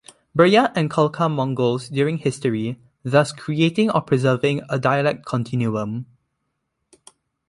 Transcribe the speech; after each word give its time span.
Buryat 0.35 0.73
and 0.75 0.89
Khalkha 0.89 1.29
Mongols 1.29 1.87
during 1.87 2.17
history 2.17 2.81
thus 3.03 3.31
creating 3.31 3.91
or 3.91 4.01
preserving 4.01 4.63
a 4.67 4.79
dialect 4.79 5.27
continuum. 5.27 6.07